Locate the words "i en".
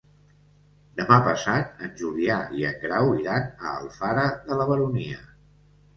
2.61-2.81